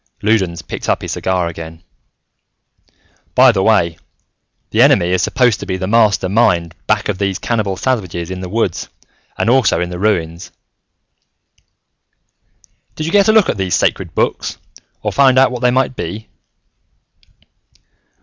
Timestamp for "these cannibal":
7.19-7.77